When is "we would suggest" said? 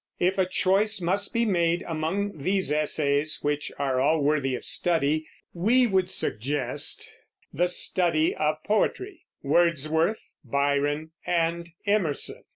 5.53-7.07